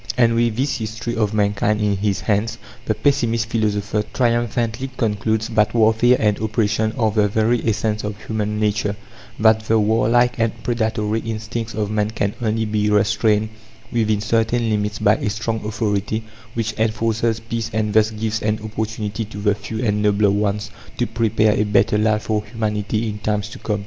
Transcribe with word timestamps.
And, 0.17 0.33
with 0.33 0.55
this 0.55 0.77
history 0.79 1.15
of 1.15 1.31
mankind 1.31 1.79
in 1.79 1.95
his 1.97 2.21
hands, 2.21 2.57
the 2.85 2.95
pessimist 2.95 3.49
philosopher 3.51 4.01
triumphantly 4.15 4.89
concludes 4.97 5.47
that 5.49 5.75
warfare 5.75 6.17
and 6.19 6.39
oppression 6.39 6.91
are 6.97 7.11
the 7.11 7.27
very 7.27 7.61
essence 7.69 8.03
of 8.03 8.19
human 8.25 8.59
nature; 8.59 8.95
that 9.39 9.59
the 9.65 9.77
warlike 9.77 10.39
and 10.39 10.63
predatory 10.63 11.19
instincts 11.19 11.75
of 11.75 11.91
man 11.91 12.09
can 12.09 12.33
only 12.41 12.65
be 12.65 12.89
restrained 12.89 13.49
within 13.91 14.21
certain 14.21 14.71
limits 14.71 14.97
by 14.97 15.17
a 15.17 15.29
strong 15.29 15.63
authority 15.63 16.23
which 16.55 16.73
enforces 16.79 17.39
peace 17.39 17.69
and 17.71 17.93
thus 17.93 18.09
gives 18.09 18.41
an 18.41 18.57
opportunity 18.63 19.23
to 19.25 19.37
the 19.37 19.53
few 19.53 19.85
and 19.85 20.01
nobler 20.01 20.31
ones 20.31 20.71
to 20.97 21.05
prepare 21.05 21.53
a 21.53 21.63
better 21.63 21.99
life 21.99 22.23
for 22.23 22.43
humanity 22.45 23.07
in 23.07 23.19
times 23.19 23.49
to 23.49 23.59
come. 23.59 23.79